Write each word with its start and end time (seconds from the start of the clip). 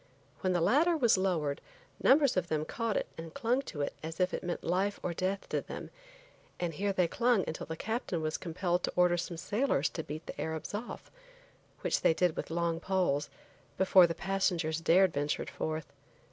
When 0.39 0.53
the 0.53 0.61
ladder 0.61 0.97
was 0.97 1.15
lowered, 1.15 1.61
numbers 2.01 2.35
of 2.35 2.47
them 2.47 2.65
caught 2.65 2.97
it 2.97 3.05
and 3.19 3.35
clung 3.35 3.61
to 3.61 3.81
it 3.81 3.93
as 4.01 4.19
if 4.19 4.33
it 4.33 4.43
meant 4.43 4.63
life 4.63 4.99
or 5.03 5.13
death 5.13 5.47
to 5.49 5.61
them, 5.61 5.91
and 6.59 6.73
here 6.73 6.91
they 6.91 7.07
clung 7.07 7.43
until 7.47 7.67
the 7.67 7.77
captain 7.77 8.19
was 8.23 8.35
compelled 8.35 8.81
to 8.81 8.93
order 8.95 9.15
some 9.15 9.37
sailors 9.37 9.89
to 9.89 10.03
beat 10.03 10.25
the 10.25 10.41
Arabs 10.41 10.73
off, 10.73 11.11
which 11.81 12.01
they 12.01 12.15
did 12.15 12.35
with 12.35 12.49
long 12.49 12.79
poles, 12.79 13.29
before 13.77 14.07
the 14.07 14.15
passengers 14.15 14.81
dared 14.81 15.13
venture 15.13 15.45
forth. 15.45 15.93